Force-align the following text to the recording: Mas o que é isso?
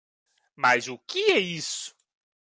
Mas 0.55 0.87
o 0.87 0.97
que 0.97 1.31
é 1.33 1.39
isso? 1.39 1.95